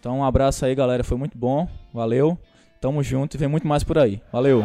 Então 0.00 0.18
um 0.18 0.24
abraço 0.24 0.64
aí, 0.64 0.74
galera. 0.74 1.04
Foi 1.04 1.16
muito 1.16 1.38
bom. 1.38 1.68
Valeu. 1.94 2.36
Tamo 2.80 3.00
junto 3.02 3.36
e 3.36 3.38
vem 3.38 3.48
muito 3.48 3.68
mais 3.68 3.84
por 3.84 3.96
aí. 3.96 4.20
Valeu! 4.32 4.64